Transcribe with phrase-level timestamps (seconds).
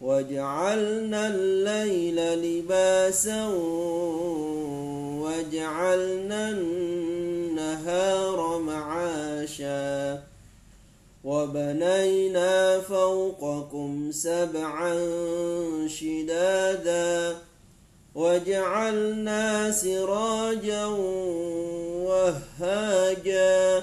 [0.00, 3.46] وجعلنا الليل لباسا
[5.22, 10.22] وجعلنا النهار معاشا
[11.24, 14.94] وبنينا فوقكم سبعا
[15.86, 17.36] شدادا
[18.14, 20.84] وجعلنا سراجا
[22.08, 23.82] وهاجا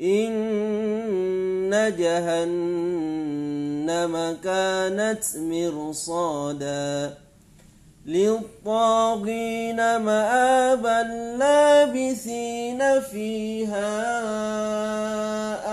[0.00, 3.16] إن جهنم
[4.44, 7.14] كانت مرصادا
[8.06, 11.02] للطاغين مآبا
[11.38, 13.90] لابثين فيها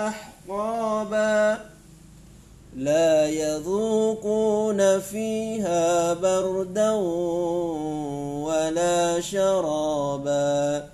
[0.08, 1.58] أحقابا
[2.76, 6.90] لا يذوقون فيها بردا
[8.40, 10.93] ولا شرابا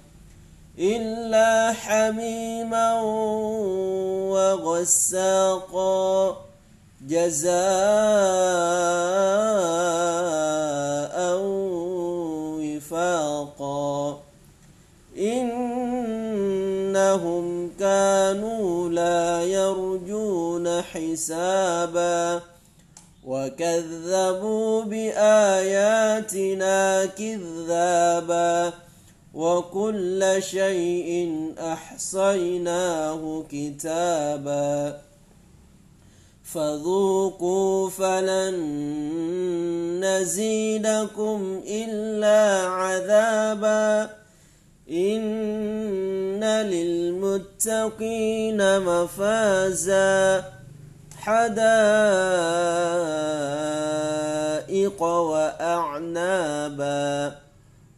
[0.80, 3.00] إلا حميما
[4.30, 6.36] وغساقا.
[7.08, 7.50] جزاء
[12.60, 14.18] وفاقا.
[15.18, 22.40] إنهم كانوا لا يرجون حسابا.
[23.26, 28.72] وكذبوا بآياتنا كذابا.
[29.34, 35.00] وكل شيء أحصيناه كتابا
[36.44, 38.54] فذوقوا فلن
[40.04, 44.10] نزيدكم إلا عذابا
[44.90, 48.00] إن للمتقين
[48.80, 50.44] مفازا
[51.16, 51.82] حدائق
[55.02, 56.70] وأعنابا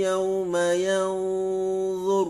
[0.00, 2.28] يوم ينظر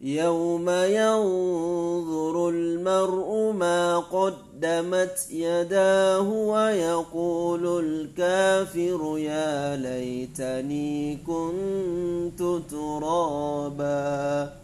[0.00, 14.55] يوم ينظر المرء ما قدمت يداه ويقول الكافر يا ليتني كنت ترابا.